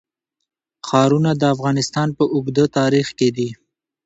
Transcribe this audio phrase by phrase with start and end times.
[0.87, 3.49] ښارونه د افغانستان په اوږده تاریخ کې دي.